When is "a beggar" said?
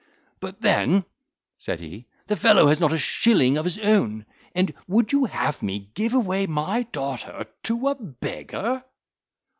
7.87-8.83